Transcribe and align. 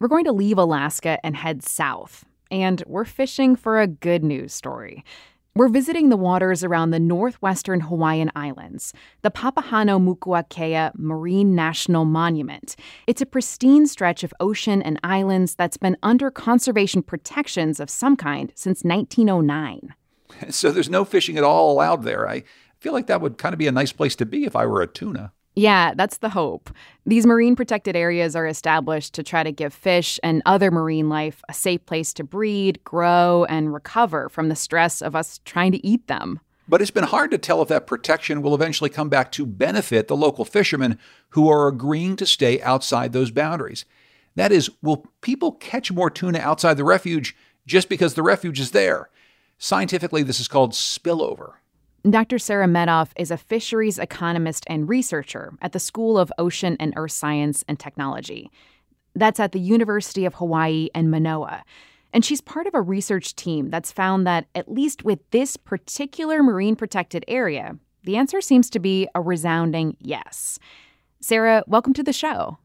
We're 0.00 0.08
going 0.08 0.24
to 0.24 0.32
leave 0.32 0.56
Alaska 0.56 1.18
and 1.22 1.36
head 1.36 1.62
south, 1.62 2.24
and 2.50 2.82
we're 2.86 3.04
fishing 3.04 3.54
for 3.54 3.78
a 3.78 3.86
good 3.86 4.24
news 4.24 4.54
story. 4.54 5.04
We're 5.54 5.68
visiting 5.68 6.08
the 6.08 6.16
waters 6.16 6.64
around 6.64 6.90
the 6.90 6.98
northwestern 6.98 7.80
Hawaiian 7.80 8.30
Islands, 8.34 8.94
the 9.20 9.30
Papahano 9.30 10.00
Papahanaumokuakea 10.00 10.92
Marine 10.94 11.54
National 11.54 12.06
Monument. 12.06 12.76
It's 13.06 13.20
a 13.20 13.26
pristine 13.26 13.86
stretch 13.86 14.24
of 14.24 14.32
ocean 14.40 14.80
and 14.80 14.98
islands 15.04 15.54
that's 15.54 15.76
been 15.76 15.98
under 16.02 16.30
conservation 16.30 17.02
protections 17.02 17.78
of 17.78 17.90
some 17.90 18.16
kind 18.16 18.52
since 18.54 18.82
1909. 18.82 19.94
So 20.48 20.70
there's 20.70 20.88
no 20.88 21.04
fishing 21.04 21.36
at 21.36 21.44
all 21.44 21.72
allowed 21.72 22.04
there. 22.04 22.26
I 22.26 22.44
feel 22.78 22.94
like 22.94 23.08
that 23.08 23.20
would 23.20 23.36
kind 23.36 23.52
of 23.52 23.58
be 23.58 23.66
a 23.66 23.72
nice 23.72 23.92
place 23.92 24.16
to 24.16 24.24
be 24.24 24.44
if 24.44 24.56
I 24.56 24.64
were 24.64 24.80
a 24.80 24.86
tuna. 24.86 25.32
Yeah, 25.56 25.94
that's 25.94 26.18
the 26.18 26.28
hope. 26.28 26.70
These 27.04 27.26
marine 27.26 27.56
protected 27.56 27.96
areas 27.96 28.36
are 28.36 28.46
established 28.46 29.14
to 29.14 29.22
try 29.22 29.42
to 29.42 29.50
give 29.50 29.74
fish 29.74 30.20
and 30.22 30.42
other 30.46 30.70
marine 30.70 31.08
life 31.08 31.42
a 31.48 31.52
safe 31.52 31.84
place 31.86 32.14
to 32.14 32.24
breed, 32.24 32.82
grow, 32.84 33.44
and 33.44 33.74
recover 33.74 34.28
from 34.28 34.48
the 34.48 34.56
stress 34.56 35.02
of 35.02 35.16
us 35.16 35.40
trying 35.44 35.72
to 35.72 35.84
eat 35.86 36.06
them. 36.06 36.40
But 36.68 36.80
it's 36.80 36.92
been 36.92 37.02
hard 37.02 37.32
to 37.32 37.38
tell 37.38 37.62
if 37.62 37.68
that 37.68 37.88
protection 37.88 38.42
will 38.42 38.54
eventually 38.54 38.90
come 38.90 39.08
back 39.08 39.32
to 39.32 39.44
benefit 39.44 40.06
the 40.06 40.16
local 40.16 40.44
fishermen 40.44 41.00
who 41.30 41.50
are 41.50 41.66
agreeing 41.66 42.14
to 42.16 42.26
stay 42.26 42.62
outside 42.62 43.12
those 43.12 43.32
boundaries. 43.32 43.84
That 44.36 44.52
is, 44.52 44.70
will 44.80 45.08
people 45.20 45.50
catch 45.50 45.90
more 45.90 46.10
tuna 46.10 46.38
outside 46.38 46.76
the 46.76 46.84
refuge 46.84 47.36
just 47.66 47.88
because 47.88 48.14
the 48.14 48.22
refuge 48.22 48.60
is 48.60 48.70
there? 48.70 49.10
Scientifically, 49.58 50.22
this 50.22 50.38
is 50.38 50.46
called 50.46 50.72
spillover. 50.72 51.54
Dr. 52.08 52.38
Sarah 52.38 52.66
Medoff 52.66 53.10
is 53.16 53.30
a 53.30 53.36
fisheries 53.36 53.98
economist 53.98 54.64
and 54.68 54.88
researcher 54.88 55.52
at 55.60 55.72
the 55.72 55.78
School 55.78 56.18
of 56.18 56.32
Ocean 56.38 56.74
and 56.80 56.94
Earth 56.96 57.12
Science 57.12 57.62
and 57.68 57.78
Technology. 57.78 58.50
That's 59.14 59.38
at 59.38 59.52
the 59.52 59.60
University 59.60 60.24
of 60.24 60.34
Hawaii 60.34 60.88
and 60.94 61.10
Manoa. 61.10 61.62
And 62.14 62.24
she's 62.24 62.40
part 62.40 62.66
of 62.66 62.74
a 62.74 62.80
research 62.80 63.36
team 63.36 63.68
that's 63.68 63.92
found 63.92 64.26
that, 64.26 64.46
at 64.54 64.72
least 64.72 65.04
with 65.04 65.18
this 65.30 65.58
particular 65.58 66.42
marine 66.42 66.74
protected 66.74 67.22
area, 67.28 67.76
the 68.04 68.16
answer 68.16 68.40
seems 68.40 68.70
to 68.70 68.78
be 68.78 69.06
a 69.14 69.20
resounding 69.20 69.94
yes. 70.00 70.58
Sarah, 71.20 71.62
welcome 71.66 71.92
to 71.92 72.02
the 72.02 72.14
show. 72.14 72.56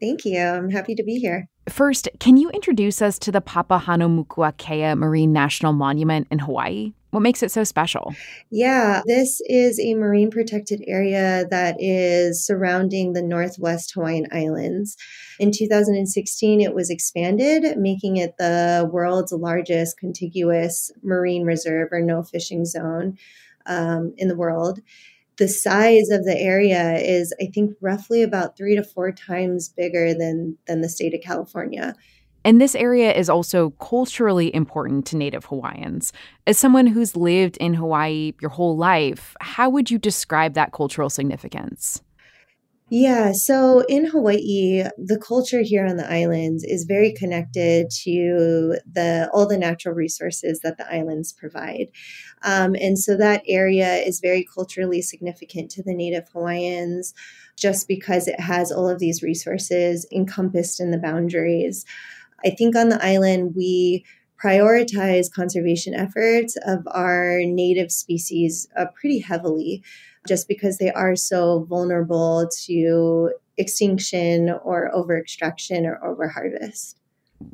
Thank 0.00 0.24
you. 0.24 0.38
I'm 0.38 0.70
happy 0.70 0.94
to 0.94 1.02
be 1.02 1.18
here. 1.18 1.48
First, 1.68 2.08
can 2.20 2.36
you 2.36 2.48
introduce 2.50 3.02
us 3.02 3.18
to 3.20 3.32
the 3.32 3.40
Papahanaumokuakea 3.40 4.96
Marine 4.96 5.32
National 5.32 5.72
Monument 5.72 6.28
in 6.30 6.38
Hawaii? 6.38 6.92
What 7.14 7.22
makes 7.22 7.44
it 7.44 7.52
so 7.52 7.62
special? 7.62 8.12
Yeah, 8.50 9.00
this 9.06 9.40
is 9.46 9.78
a 9.78 9.94
marine 9.94 10.32
protected 10.32 10.82
area 10.88 11.46
that 11.48 11.76
is 11.78 12.44
surrounding 12.44 13.12
the 13.12 13.22
Northwest 13.22 13.94
Hawaiian 13.94 14.26
Islands. 14.32 14.96
In 15.38 15.52
2016, 15.52 16.60
it 16.60 16.74
was 16.74 16.90
expanded, 16.90 17.78
making 17.78 18.16
it 18.16 18.36
the 18.36 18.90
world's 18.92 19.30
largest 19.30 19.96
contiguous 19.96 20.90
marine 21.04 21.44
reserve 21.44 21.90
or 21.92 22.00
no 22.00 22.24
fishing 22.24 22.64
zone 22.64 23.16
um, 23.66 24.12
in 24.16 24.26
the 24.26 24.36
world 24.36 24.80
the 25.36 25.48
size 25.48 26.10
of 26.10 26.24
the 26.24 26.36
area 26.38 26.92
is 26.94 27.34
i 27.40 27.46
think 27.46 27.74
roughly 27.80 28.22
about 28.22 28.56
three 28.56 28.76
to 28.76 28.84
four 28.84 29.10
times 29.10 29.68
bigger 29.68 30.14
than 30.14 30.56
than 30.68 30.80
the 30.80 30.88
state 30.88 31.12
of 31.12 31.20
california 31.22 31.92
and 32.44 32.60
this 32.60 32.74
area 32.74 33.12
is 33.12 33.30
also 33.30 33.70
culturally 33.70 34.54
important 34.54 35.06
to 35.06 35.16
Native 35.16 35.46
Hawaiians. 35.46 36.12
As 36.46 36.58
someone 36.58 36.86
who's 36.86 37.16
lived 37.16 37.56
in 37.56 37.74
Hawaii 37.74 38.32
your 38.40 38.50
whole 38.50 38.76
life, 38.76 39.34
how 39.40 39.70
would 39.70 39.90
you 39.90 39.98
describe 39.98 40.54
that 40.54 40.72
cultural 40.72 41.10
significance? 41.10 42.02
Yeah, 42.90 43.32
so 43.32 43.80
in 43.88 44.04
Hawaii, 44.04 44.84
the 44.98 45.18
culture 45.18 45.62
here 45.62 45.86
on 45.86 45.96
the 45.96 46.08
islands 46.08 46.62
is 46.62 46.84
very 46.84 47.12
connected 47.12 47.90
to 48.04 48.76
the 48.92 49.30
all 49.32 49.48
the 49.48 49.56
natural 49.56 49.94
resources 49.94 50.60
that 50.60 50.76
the 50.76 50.88
islands 50.92 51.32
provide, 51.32 51.86
um, 52.42 52.76
and 52.78 52.98
so 52.98 53.16
that 53.16 53.42
area 53.48 53.96
is 53.96 54.20
very 54.20 54.46
culturally 54.54 55.00
significant 55.00 55.70
to 55.72 55.82
the 55.82 55.94
Native 55.94 56.28
Hawaiians, 56.34 57.14
just 57.56 57.88
because 57.88 58.28
it 58.28 58.38
has 58.38 58.70
all 58.70 58.88
of 58.88 58.98
these 58.98 59.22
resources 59.22 60.06
encompassed 60.12 60.78
in 60.78 60.90
the 60.90 60.98
boundaries. 60.98 61.86
I 62.44 62.50
think 62.50 62.76
on 62.76 62.88
the 62.88 63.04
island, 63.04 63.54
we 63.56 64.04
prioritize 64.42 65.32
conservation 65.32 65.94
efforts 65.94 66.56
of 66.66 66.86
our 66.90 67.40
native 67.44 67.90
species 67.90 68.68
uh, 68.76 68.86
pretty 68.94 69.18
heavily 69.18 69.82
just 70.28 70.48
because 70.48 70.78
they 70.78 70.90
are 70.90 71.16
so 71.16 71.66
vulnerable 71.68 72.48
to 72.66 73.30
extinction 73.56 74.50
or 74.62 74.94
over 74.94 75.18
extraction 75.18 75.86
or 75.86 76.02
over 76.04 76.28
harvest. 76.28 76.98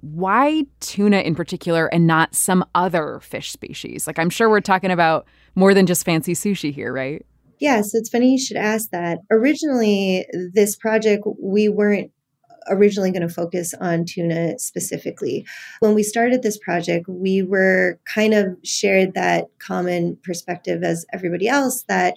Why 0.00 0.66
tuna 0.80 1.18
in 1.18 1.34
particular 1.34 1.86
and 1.92 2.06
not 2.06 2.34
some 2.34 2.64
other 2.74 3.20
fish 3.20 3.50
species? 3.50 4.06
Like, 4.06 4.18
I'm 4.18 4.30
sure 4.30 4.48
we're 4.48 4.60
talking 4.60 4.90
about 4.90 5.26
more 5.54 5.74
than 5.74 5.86
just 5.86 6.04
fancy 6.04 6.34
sushi 6.34 6.72
here, 6.72 6.92
right? 6.92 7.24
Yeah, 7.58 7.82
so 7.82 7.98
it's 7.98 8.08
funny 8.08 8.32
you 8.32 8.38
should 8.38 8.56
ask 8.56 8.90
that. 8.90 9.18
Originally, 9.30 10.26
this 10.54 10.76
project, 10.76 11.24
we 11.40 11.68
weren't 11.68 12.10
originally 12.68 13.10
going 13.10 13.26
to 13.26 13.34
focus 13.34 13.74
on 13.80 14.04
tuna 14.04 14.58
specifically. 14.58 15.46
When 15.80 15.94
we 15.94 16.02
started 16.02 16.42
this 16.42 16.58
project, 16.58 17.06
we 17.08 17.42
were 17.42 17.98
kind 18.04 18.34
of 18.34 18.56
shared 18.64 19.14
that 19.14 19.46
common 19.58 20.18
perspective 20.22 20.82
as 20.82 21.06
everybody 21.12 21.48
else 21.48 21.84
that 21.84 22.14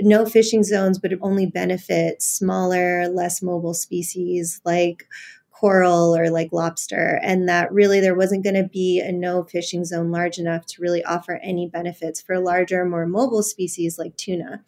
no 0.00 0.26
fishing 0.26 0.62
zones 0.62 1.00
would 1.02 1.18
only 1.22 1.46
benefit 1.46 2.20
smaller, 2.20 3.08
less 3.08 3.42
mobile 3.42 3.74
species 3.74 4.60
like 4.64 5.06
coral 5.50 6.14
or 6.14 6.28
like 6.28 6.52
lobster, 6.52 7.18
and 7.22 7.48
that 7.48 7.72
really 7.72 7.98
there 7.98 8.14
wasn't 8.14 8.44
going 8.44 8.54
to 8.54 8.68
be 8.68 9.00
a 9.00 9.10
no 9.10 9.42
fishing 9.44 9.86
zone 9.86 10.10
large 10.10 10.36
enough 10.36 10.66
to 10.66 10.82
really 10.82 11.02
offer 11.04 11.40
any 11.42 11.66
benefits 11.66 12.20
for 12.20 12.38
larger, 12.38 12.84
more 12.84 13.06
mobile 13.06 13.42
species 13.42 13.98
like 13.98 14.14
tuna. 14.18 14.62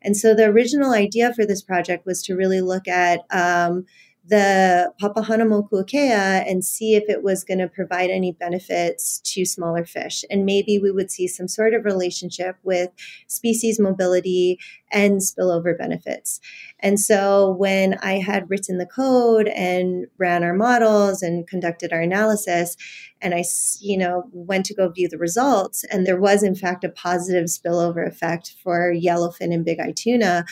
And 0.00 0.16
so 0.16 0.34
the 0.34 0.46
original 0.46 0.92
idea 0.92 1.34
for 1.34 1.44
this 1.44 1.62
project 1.62 2.06
was 2.06 2.22
to 2.22 2.34
really 2.34 2.62
look 2.62 2.88
at 2.88 3.20
um, 3.30 3.84
the 4.24 4.92
Papahanaumokuakea 5.02 6.48
and 6.48 6.64
see 6.64 6.94
if 6.94 7.08
it 7.08 7.24
was 7.24 7.42
going 7.42 7.58
to 7.58 7.66
provide 7.66 8.08
any 8.08 8.30
benefits 8.30 9.20
to 9.24 9.44
smaller 9.44 9.84
fish. 9.84 10.24
And 10.30 10.46
maybe 10.46 10.78
we 10.78 10.92
would 10.92 11.10
see 11.10 11.26
some 11.26 11.48
sort 11.48 11.74
of 11.74 11.84
relationship 11.84 12.56
with 12.62 12.90
species 13.26 13.80
mobility 13.80 14.60
and 14.92 15.20
spillover 15.20 15.76
benefits. 15.76 16.40
And 16.78 17.00
so 17.00 17.50
when 17.58 17.98
I 18.00 18.18
had 18.20 18.48
written 18.48 18.78
the 18.78 18.86
code 18.86 19.48
and 19.48 20.06
ran 20.18 20.44
our 20.44 20.54
models 20.54 21.22
and 21.22 21.46
conducted 21.48 21.92
our 21.92 22.00
analysis, 22.00 22.76
and 23.20 23.34
I, 23.34 23.42
you 23.80 23.98
know, 23.98 24.28
went 24.32 24.66
to 24.66 24.74
go 24.74 24.88
view 24.88 25.08
the 25.08 25.18
results, 25.18 25.84
and 25.90 26.06
there 26.06 26.20
was 26.20 26.44
in 26.44 26.54
fact 26.54 26.84
a 26.84 26.88
positive 26.88 27.46
spillover 27.46 28.06
effect 28.06 28.54
for 28.62 28.94
yellowfin 28.94 29.52
and 29.52 29.64
big 29.64 29.80
eye 29.80 29.94
tuna, 29.96 30.44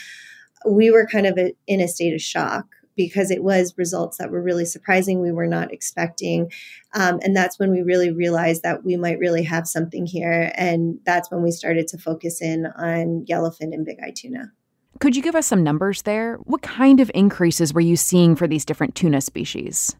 we 0.69 0.91
were 0.91 1.07
kind 1.07 1.25
of 1.25 1.39
in 1.67 1.79
a 1.79 1.87
state 1.87 2.13
of 2.13 2.21
shock 2.21 2.67
because 3.07 3.31
it 3.31 3.43
was 3.43 3.77
results 3.77 4.17
that 4.17 4.31
were 4.31 4.41
really 4.41 4.65
surprising 4.65 5.21
we 5.21 5.31
were 5.31 5.47
not 5.47 5.71
expecting. 5.71 6.51
Um, 6.93 7.19
and 7.23 7.35
that's 7.35 7.57
when 7.59 7.71
we 7.71 7.81
really 7.81 8.11
realized 8.11 8.63
that 8.63 8.83
we 8.83 8.97
might 8.97 9.19
really 9.19 9.43
have 9.43 9.67
something 9.67 10.05
here 10.05 10.51
and 10.55 10.99
that's 11.05 11.31
when 11.31 11.41
we 11.41 11.51
started 11.51 11.87
to 11.89 11.97
focus 11.97 12.41
in 12.41 12.65
on 12.65 13.25
yellowfin 13.29 13.73
and 13.73 13.85
big 13.85 13.97
eye 14.03 14.13
tuna. 14.15 14.51
Could 14.99 15.15
you 15.15 15.21
give 15.21 15.35
us 15.35 15.47
some 15.47 15.63
numbers 15.63 16.03
there? 16.03 16.35
What 16.43 16.61
kind 16.61 16.99
of 16.99 17.09
increases 17.13 17.73
were 17.73 17.81
you 17.81 17.95
seeing 17.95 18.35
for 18.35 18.47
these 18.47 18.65
different 18.65 18.93
tuna 18.93 19.21
species 19.21 19.95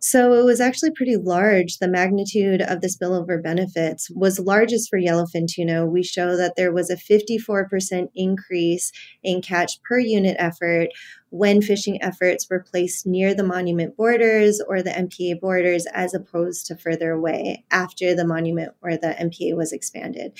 so 0.00 0.32
it 0.34 0.44
was 0.44 0.60
actually 0.60 0.92
pretty 0.92 1.16
large. 1.16 1.78
The 1.78 1.88
magnitude 1.88 2.62
of 2.62 2.80
the 2.80 2.88
spillover 2.88 3.42
benefits 3.42 4.10
was 4.10 4.38
largest 4.38 4.88
for 4.88 4.98
yellowfin 4.98 5.46
tuna. 5.46 5.86
We 5.86 6.02
show 6.02 6.36
that 6.36 6.54
there 6.56 6.72
was 6.72 6.90
a 6.90 6.96
54% 6.96 8.08
increase 8.14 8.92
in 9.22 9.42
catch 9.42 9.82
per 9.82 9.98
unit 9.98 10.36
effort 10.38 10.88
when 11.30 11.62
fishing 11.62 12.02
efforts 12.02 12.48
were 12.50 12.64
placed 12.68 13.06
near 13.06 13.34
the 13.34 13.44
monument 13.44 13.96
borders 13.96 14.60
or 14.66 14.82
the 14.82 14.90
MPA 14.90 15.40
borders 15.40 15.86
as 15.92 16.14
opposed 16.14 16.66
to 16.66 16.76
further 16.76 17.12
away 17.12 17.64
after 17.70 18.14
the 18.14 18.26
monument 18.26 18.72
or 18.82 18.96
the 18.96 19.14
MPA 19.20 19.56
was 19.56 19.72
expanded. 19.72 20.32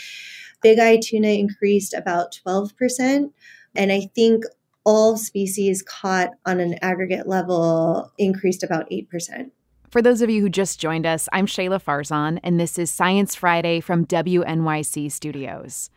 Big 0.63 0.79
eye 0.79 0.99
tuna 1.03 1.29
increased 1.29 1.95
about 1.95 2.37
12%. 2.47 3.31
And 3.77 3.93
I 3.93 4.11
think 4.15 4.45
all 4.85 5.17
species 5.17 5.83
caught 5.83 6.31
on 6.47 6.61
an 6.61 6.77
aggregate 6.83 7.27
level 7.29 8.13
increased 8.19 8.63
about 8.63 8.89
8%. 8.91 9.51
For 9.91 10.01
those 10.01 10.23
of 10.23 10.31
you 10.31 10.41
who 10.41 10.49
just 10.49 10.79
joined 10.79 11.05
us, 11.05 11.29
I'm 11.33 11.47
Shahla 11.47 11.83
Farzan, 11.83 12.39
and 12.45 12.61
this 12.61 12.79
is 12.79 12.91
Science 12.91 13.35
Friday 13.35 13.81
from 13.81 14.07
WNYC 14.07 15.11
Studios. 15.11 15.91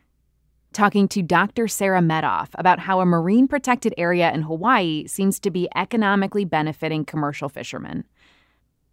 Talking 0.74 1.08
to 1.10 1.22
Dr. 1.22 1.68
Sarah 1.68 2.02
Medoff 2.02 2.50
about 2.56 2.80
how 2.80 3.00
a 3.00 3.06
marine 3.06 3.48
protected 3.48 3.94
area 3.96 4.34
in 4.34 4.42
Hawaii 4.42 5.06
seems 5.06 5.40
to 5.42 5.52
be 5.52 5.70
economically 5.76 6.44
benefiting 6.44 7.06
commercial 7.06 7.50
fishermen. 7.50 8.06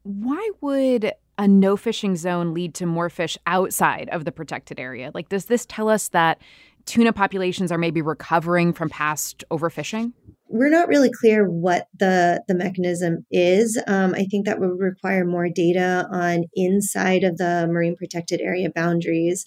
Why 0.03 0.51
would 0.61 1.13
a 1.39 1.49
no 1.49 1.79
fishing 1.79 2.17
zone 2.17 2.53
lead 2.53 2.75
to 2.75 2.85
more 2.85 3.09
fish 3.09 3.39
outside 3.47 4.11
of 4.11 4.27
the 4.27 4.33
protected 4.33 4.79
area? 4.79 5.11
Like, 5.15 5.31
does 5.31 5.47
this 5.47 5.65
tell 5.65 5.89
us 5.89 6.09
that 6.09 6.43
tuna 6.87 7.13
populations 7.13 7.71
are 7.73 7.79
maybe 7.79 8.03
recovering 8.03 8.73
from 8.73 8.89
past 8.89 9.45
overfishing? 9.51 10.13
we're 10.51 10.69
not 10.69 10.89
really 10.89 11.11
clear 11.11 11.49
what 11.49 11.87
the 11.97 12.43
the 12.49 12.55
mechanism 12.55 13.25
is. 13.31 13.81
Um, 13.87 14.15
I 14.15 14.25
think 14.25 14.47
that 14.47 14.59
would 14.59 14.81
require 14.81 15.25
more 15.25 15.49
data 15.49 16.09
on 16.11 16.45
inside 16.55 17.23
of 17.23 17.39
the 17.39 17.69
marine 17.71 17.97
protected 17.97 18.41
area 18.41 18.69
boundaries, 18.69 19.47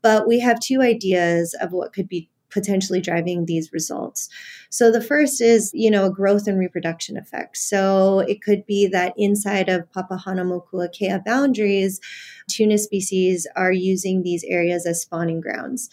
but 0.00 0.28
we 0.28 0.38
have 0.40 0.60
two 0.60 0.80
ideas 0.80 1.56
of 1.60 1.72
what 1.72 1.92
could 1.92 2.08
be 2.08 2.30
potentially 2.50 3.00
driving 3.00 3.46
these 3.46 3.72
results. 3.72 4.28
So 4.70 4.92
the 4.92 5.00
first 5.00 5.40
is, 5.40 5.72
you 5.74 5.90
know, 5.90 6.06
a 6.06 6.10
growth 6.10 6.46
and 6.46 6.56
reproduction 6.56 7.16
effect. 7.16 7.56
So 7.56 8.20
it 8.20 8.40
could 8.40 8.64
be 8.64 8.86
that 8.86 9.12
inside 9.16 9.68
of 9.68 9.90
Papahanaumokuakea 9.90 11.24
boundaries, 11.24 12.00
tuna 12.48 12.78
species 12.78 13.48
are 13.56 13.72
using 13.72 14.22
these 14.22 14.44
areas 14.44 14.86
as 14.86 15.02
spawning 15.02 15.40
grounds. 15.40 15.90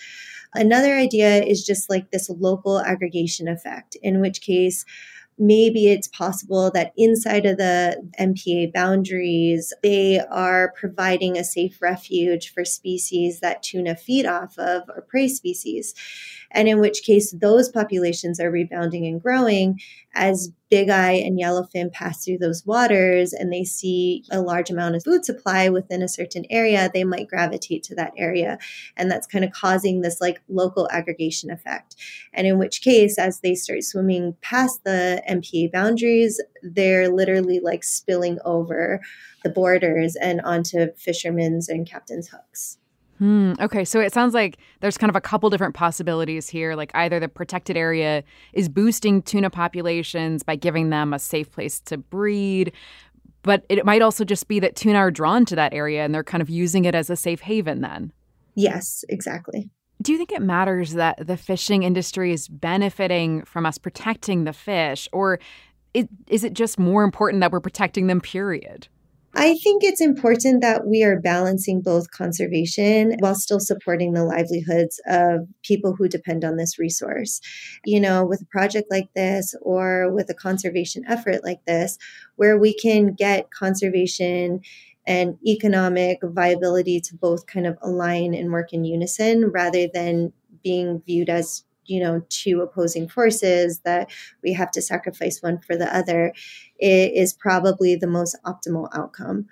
Another 0.54 0.96
idea 0.96 1.44
is 1.44 1.66
just 1.66 1.90
like 1.90 2.12
this 2.12 2.30
local 2.30 2.80
aggregation 2.82 3.48
effect, 3.48 3.96
in 4.02 4.20
which 4.20 4.42
case, 4.42 4.86
maybe 5.38 5.88
it's 5.88 6.08
possible 6.10 6.70
that 6.72 6.94
inside 6.98 7.46
of 7.46 7.58
the 7.58 7.98
MPA 8.20 8.74
boundaries, 8.74 9.74
they 9.82 10.20
are 10.20 10.74
providing 10.78 11.38
a 11.38 11.44
safe 11.44 11.82
refuge 11.82 12.54
for 12.54 12.66
species 12.66 13.40
that 13.40 13.64
tuna 13.64 13.96
feed 13.96 14.26
off 14.26 14.58
of 14.60 14.84
or 14.90 15.02
prey 15.02 15.28
species 15.28 15.96
and 16.52 16.68
in 16.68 16.80
which 16.80 17.04
case 17.04 17.32
those 17.32 17.70
populations 17.70 18.40
are 18.40 18.52
rebounding 18.52 19.06
and 19.06 19.22
growing 19.22 19.80
as 20.14 20.52
big 20.70 20.90
eye 20.90 21.12
and 21.12 21.40
yellowfin 21.40 21.92
pass 21.92 22.24
through 22.24 22.38
those 22.38 22.66
waters 22.66 23.34
and 23.34 23.52
they 23.52 23.64
see 23.64 24.24
a 24.32 24.42
large 24.42 24.70
amount 24.70 24.96
of 24.96 25.04
food 25.04 25.26
supply 25.26 25.70
within 25.70 26.02
a 26.02 26.08
certain 26.08 26.46
area, 26.50 26.90
they 26.94 27.04
might 27.04 27.28
gravitate 27.28 27.84
to 27.84 27.96
that 27.96 28.14
area. 28.18 28.58
And 28.96 29.12
that's 29.12 29.28
kind 29.28 29.44
of 29.44 29.52
causing 29.52 30.02
this 30.02 30.22
like 30.22 30.42
local 30.48 30.90
aggregation 30.92 31.52
effect. 31.52 31.96
And 32.34 32.48
in 32.48 32.58
which 32.58 32.82
case, 32.82 33.18
as 33.18 33.42
they 33.42 33.54
start 33.54 33.84
swimming 33.84 34.36
past 34.42 34.84
the 34.84 35.22
MPA 35.30 35.72
boundaries, 35.72 36.42
they're 36.64 37.10
literally 37.10 37.60
like 37.60 37.84
spilling 37.84 38.40
over 38.46 39.02
the 39.44 39.50
borders 39.50 40.16
and 40.16 40.40
onto 40.42 40.94
fishermen's 40.96 41.68
and 41.68 41.88
captain's 41.88 42.30
hooks. 42.30 42.78
Hmm. 43.22 43.54
Okay, 43.62 43.86
so 43.86 44.00
it 44.00 44.12
sounds 44.12 44.34
like 44.34 44.58
there's 44.80 44.98
kind 44.98 45.12
of 45.12 45.16
a 45.16 45.22
couple 45.22 45.48
different 45.52 45.76
possibilities 45.76 46.50
here. 46.50 46.74
Like 46.74 46.90
either 46.96 47.20
the 47.20 47.30
protected 47.30 47.78
area 47.78 48.24
is 48.54 48.68
boosting 48.68 49.22
tuna 49.22 49.52
populations 49.52 50.42
by 50.42 50.56
giving 50.56 50.90
them 50.90 51.14
a 51.14 51.20
safe 51.20 51.52
place 51.52 51.80
to 51.82 52.00
breed, 52.00 52.72
but 53.44 53.64
it 53.70 53.86
might 53.86 54.02
also 54.02 54.26
just 54.26 54.48
be 54.48 54.60
that 54.62 54.76
tuna 54.76 54.98
are 54.98 55.12
drawn 55.12 55.46
to 55.46 55.56
that 55.56 55.72
area 55.72 56.04
and 56.04 56.16
they're 56.16 56.24
kind 56.24 56.42
of 56.42 56.50
using 56.50 56.84
it 56.86 56.96
as 56.96 57.12
a 57.12 57.16
safe 57.16 57.42
haven 57.42 57.82
then. 57.82 58.12
Yes, 58.56 59.06
exactly. 59.08 59.70
Do 60.02 60.12
you 60.12 60.18
think 60.18 60.32
it 60.32 60.42
matters 60.42 60.94
that 60.94 61.28
the 61.28 61.38
fishing 61.38 61.84
industry 61.84 62.34
is 62.34 62.48
benefiting 62.48 63.46
from 63.46 63.68
us 63.68 63.78
protecting 63.78 64.46
the 64.46 64.54
fish, 64.54 65.08
or 65.14 65.40
is 65.94 66.44
it 66.44 66.54
just 66.54 66.80
more 66.80 67.04
important 67.04 67.42
that 67.42 67.52
we're 67.52 67.60
protecting 67.60 68.08
them, 68.08 68.20
period? 68.20 68.88
I 69.34 69.56
think 69.64 69.84
it's 69.84 70.02
important 70.02 70.62
that 70.62 70.86
we 70.86 71.04
are 71.04 71.20
balancing 71.20 71.82
both 71.82 72.12
conservation 72.12 73.16
while 73.20 73.36
still 73.36 73.62
supporting 73.62 74.14
the 74.14 74.26
livelihoods 74.26 75.00
of 75.08 75.48
people 75.64 75.96
who 75.96 76.10
depend 76.10 76.44
on 76.44 76.58
this 76.58 76.78
resource. 76.78 77.40
You 77.86 78.02
know, 78.02 78.26
with 78.26 78.42
a 78.42 78.46
project 78.46 78.92
like 78.92 79.10
this 79.16 79.56
or 79.62 80.12
with 80.12 80.30
a 80.30 80.34
conservation 80.34 81.04
effort 81.08 81.44
like 81.44 81.64
this, 81.66 81.98
where 82.36 82.58
we 82.58 82.74
can 82.74 83.14
get 83.14 83.52
conservation 83.52 84.62
and 85.08 85.38
economic 85.48 86.20
viability 86.22 87.00
to 87.02 87.16
both 87.16 87.48
kind 87.48 87.66
of 87.66 87.78
align 87.82 88.34
and 88.34 88.52
work 88.52 88.74
in 88.74 88.84
unison 88.84 89.50
rather 89.50 89.88
than 89.92 90.34
being 90.64 91.02
viewed 91.06 91.30
as 91.30 91.64
you 91.86 92.00
know 92.00 92.22
two 92.30 92.62
opposing 92.62 93.08
forces 93.08 93.80
that 93.80 94.10
we 94.44 94.54
have 94.54 94.72
to 94.72 94.82
sacrifice 94.82 95.42
one 95.42 95.60
for 95.60 95.76
the 95.76 95.96
other 95.96 96.34
is 96.80 97.34
probably 97.34 97.96
the 97.96 98.08
most 98.08 98.36
optimal 98.46 98.88
outcome 98.94 99.48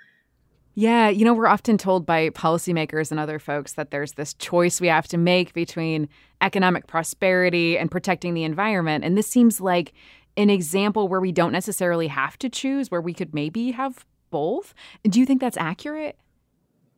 yeah, 0.76 1.10
you 1.10 1.26
know, 1.26 1.34
we're 1.34 1.48
often 1.48 1.78
told 1.78 2.06
by 2.06 2.30
policymakers 2.30 3.12
and 3.12 3.20
other 3.20 3.38
folks 3.38 3.74
that 3.74 3.92
there's 3.92 4.14
this 4.14 4.34
choice 4.36 4.80
we 4.80 4.88
have 4.88 5.10
to 5.10 5.18
make 5.18 5.52
between 5.52 6.08
economic 6.40 6.88
prosperity 6.88 7.78
and 7.78 7.92
protecting 7.92 8.34
the 8.34 8.46
environment. 8.46 9.04
And 9.04 9.18
this 9.18 9.28
seems 9.28 9.60
like 9.60 9.92
an 10.38 10.50
example 10.50 11.10
where 11.10 11.20
we 11.20 11.34
don't 11.34 11.52
necessarily 11.52 12.08
have 12.08 12.38
to 12.40 12.50
choose, 12.50 12.90
where 12.90 13.02
we 13.02 13.14
could 13.14 13.34
maybe 13.34 13.72
have 13.72 14.06
both. 14.30 14.74
Do 15.04 15.20
you 15.20 15.26
think 15.26 15.42
that's 15.42 15.58
accurate? 15.58 16.18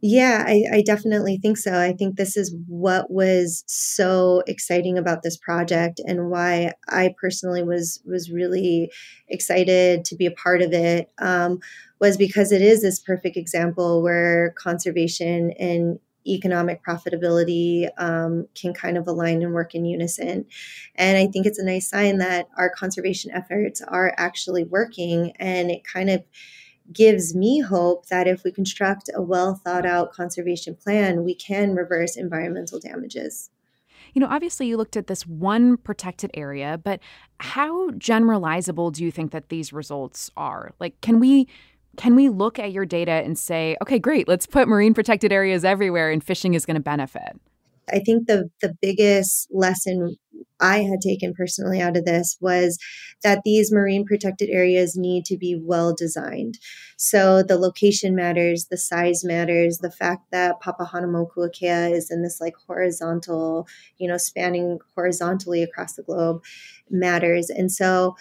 Yeah, 0.03 0.44
I, 0.48 0.63
I, 0.74 0.81
definitely 0.81 1.38
think 1.38 1.57
so. 1.59 1.80
I 1.80 1.94
think 1.94 2.15
this 2.18 2.36
is 2.36 2.56
what 2.68 3.12
was 3.12 3.63
so 3.68 4.42
exciting 4.48 4.98
about 4.98 5.21
this 5.21 5.38
project 5.38 6.01
and 6.07 6.31
why 6.31 6.74
I 6.89 7.13
personally 7.21 7.62
was 7.62 8.01
was 8.03 8.31
really 8.31 8.92
excited 9.27 10.03
to 10.06 10.15
be 10.15 10.25
a 10.25 10.31
part 10.31 10.63
of 10.63 10.74
it. 10.74 11.12
Um, 11.19 11.59
was 12.00 12.18
because 12.18 12.51
it 12.51 12.63
is 12.63 12.81
this 12.81 13.00
perfect 13.00 13.38
example 13.38 14.01
where 14.01 14.56
conservation 14.57 15.51
and 15.59 16.00
economic 16.27 16.83
profitability 16.83 17.88
um, 17.97 18.47
can 18.56 18.74
kind 18.74 18.97
of 18.97 19.07
align 19.07 19.44
and 19.44 19.54
work 19.54 19.75
in 19.75 19.86
unison. 19.86 20.45
And 20.95 21.18
I 21.18 21.27
think 21.27 21.45
it's 21.45 21.59
a 21.59 21.65
nice 21.65 21.89
sign 21.89 22.18
that 22.19 22.47
our 22.57 22.71
conservation 22.71 23.31
efforts 23.31 23.81
are 23.81 24.13
actually 24.18 24.63
working 24.63 25.33
and 25.39 25.69
it 25.69 25.83
kind 25.83 26.09
of 26.09 26.24
gives 26.93 27.35
me 27.35 27.59
hope 27.59 28.07
that 28.07 28.27
if 28.27 28.43
we 28.43 28.51
construct 28.51 29.09
a 29.15 29.21
well 29.21 29.55
thought 29.55 29.85
out 29.85 30.11
conservation 30.11 30.75
plan, 30.75 31.23
we 31.23 31.35
can 31.35 31.75
reverse 31.75 32.15
environmental 32.15 32.79
damages. 32.79 33.49
You 34.13 34.19
know, 34.19 34.27
obviously, 34.27 34.67
you 34.67 34.77
looked 34.77 34.97
at 34.97 35.07
this 35.07 35.25
one 35.25 35.77
protected 35.77 36.31
area, 36.33 36.79
but 36.83 36.99
how 37.39 37.91
generalizable 37.91 38.91
do 38.91 39.03
you 39.03 39.11
think 39.11 39.31
that 39.31 39.49
these 39.49 39.71
results 39.71 40.29
are? 40.35 40.73
Like, 40.79 40.99
can 41.01 41.19
we 41.19 41.47
can 41.97 42.15
we 42.15 42.29
look 42.29 42.57
at 42.57 42.71
your 42.71 42.85
data 42.85 43.11
and 43.11 43.37
say, 43.37 43.75
okay, 43.81 43.99
great, 43.99 44.27
let's 44.27 44.45
put 44.45 44.67
marine 44.67 44.94
protected 44.94 45.31
areas 45.31 45.65
everywhere, 45.65 46.09
and 46.09 46.23
fishing 46.23 46.53
is 46.53 46.65
going 46.65 46.75
to 46.75 46.81
benefit? 46.81 47.39
I 47.91 47.99
think 47.99 48.27
the 48.27 48.49
the 48.61 48.75
biggest 48.81 49.47
lesson 49.51 50.17
I 50.59 50.83
had 50.83 51.01
taken 51.01 51.33
personally 51.33 51.81
out 51.81 51.97
of 51.97 52.05
this 52.05 52.38
was 52.39 52.77
that 53.23 53.41
these 53.43 53.71
marine 53.71 54.05
protected 54.05 54.49
areas 54.49 54.95
need 54.95 55.25
to 55.25 55.38
be 55.38 55.59
well 55.59 55.93
designed. 55.93 56.59
So 56.97 57.41
the 57.41 57.57
location 57.57 58.15
matters, 58.15 58.67
the 58.69 58.77
size 58.77 59.23
matters, 59.23 59.79
the 59.79 59.91
fact 59.91 60.25
that 60.31 60.61
Papahanaumokuakea 60.61 61.91
is 61.91 62.11
in 62.11 62.21
this 62.21 62.39
like 62.39 62.53
horizontal, 62.67 63.67
you 63.97 64.07
know, 64.07 64.17
spanning 64.17 64.79
horizontally 64.95 65.63
across 65.63 65.94
the 65.94 66.03
globe 66.03 66.44
matters. 66.89 67.49
And 67.49 67.71
so 67.71 68.15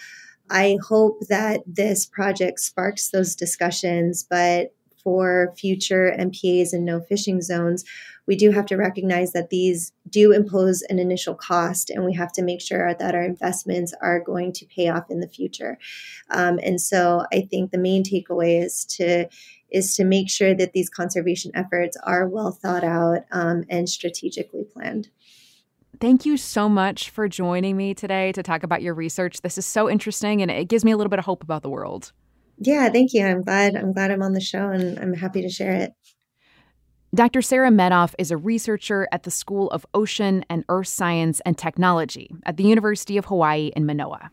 I 0.49 0.77
hope 0.87 1.19
that 1.29 1.61
this 1.65 2.05
project 2.05 2.59
sparks 2.59 3.09
those 3.09 3.35
discussions, 3.35 4.25
but 4.29 4.73
for 5.03 5.53
future 5.57 6.15
MPAs 6.17 6.73
and 6.73 6.85
no 6.85 7.01
fishing 7.01 7.41
zones, 7.41 7.83
we 8.27 8.35
do 8.35 8.51
have 8.51 8.65
to 8.67 8.77
recognize 8.77 9.33
that 9.33 9.49
these 9.49 9.91
do 10.09 10.31
impose 10.31 10.81
an 10.83 10.99
initial 10.99 11.35
cost, 11.35 11.89
and 11.89 12.05
we 12.05 12.13
have 12.13 12.31
to 12.33 12.41
make 12.41 12.61
sure 12.61 12.93
that 12.93 13.15
our 13.15 13.23
investments 13.23 13.93
are 14.01 14.19
going 14.19 14.53
to 14.53 14.65
pay 14.65 14.89
off 14.89 15.09
in 15.09 15.19
the 15.19 15.27
future. 15.27 15.77
Um, 16.29 16.59
and 16.63 16.79
so, 16.79 17.25
I 17.33 17.41
think 17.41 17.71
the 17.71 17.77
main 17.77 18.03
takeaway 18.03 18.63
is 18.63 18.85
to 18.97 19.27
is 19.69 19.95
to 19.95 20.03
make 20.03 20.29
sure 20.29 20.53
that 20.53 20.73
these 20.73 20.89
conservation 20.89 21.51
efforts 21.55 21.97
are 22.03 22.27
well 22.27 22.51
thought 22.51 22.83
out 22.83 23.23
um, 23.31 23.63
and 23.69 23.89
strategically 23.89 24.65
planned. 24.65 25.09
Thank 25.99 26.25
you 26.25 26.35
so 26.35 26.67
much 26.67 27.09
for 27.09 27.27
joining 27.27 27.77
me 27.77 27.93
today 27.93 28.31
to 28.33 28.43
talk 28.43 28.63
about 28.63 28.81
your 28.81 28.93
research. 28.93 29.41
This 29.41 29.57
is 29.57 29.65
so 29.65 29.89
interesting 29.89 30.41
and 30.41 30.49
it 30.49 30.67
gives 30.67 30.83
me 30.83 30.91
a 30.91 30.97
little 30.97 31.09
bit 31.09 31.19
of 31.19 31.25
hope 31.25 31.43
about 31.43 31.61
the 31.61 31.69
world. 31.69 32.11
Yeah, 32.63 32.89
thank 32.89 33.13
you. 33.13 33.25
I'm 33.25 33.41
glad 33.41 33.75
I'm 33.75 33.91
glad 33.91 34.11
I'm 34.11 34.21
on 34.21 34.33
the 34.33 34.39
show 34.39 34.69
and 34.69 34.99
I'm 34.99 35.15
happy 35.15 35.41
to 35.41 35.49
share 35.49 35.73
it. 35.73 35.93
Dr. 37.13 37.41
Sarah 37.41 37.71
Medoff 37.71 38.13
is 38.19 38.31
a 38.31 38.37
researcher 38.37 39.07
at 39.11 39.23
the 39.23 39.31
School 39.31 39.69
of 39.71 39.85
Ocean 39.93 40.45
and 40.49 40.63
Earth 40.69 40.87
Science 40.87 41.41
and 41.43 41.57
Technology 41.57 42.31
at 42.45 42.57
the 42.57 42.63
University 42.63 43.17
of 43.17 43.25
Hawaii 43.25 43.71
in 43.75 43.85
Manoa. 43.85 44.31